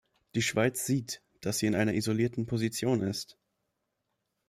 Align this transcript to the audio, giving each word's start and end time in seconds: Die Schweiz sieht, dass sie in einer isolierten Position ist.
Die 0.33 0.41
Schweiz 0.41 0.87
sieht, 0.87 1.21
dass 1.41 1.59
sie 1.59 1.67
in 1.67 1.75
einer 1.75 1.93
isolierten 1.93 2.47
Position 2.47 3.01
ist. 3.01 3.37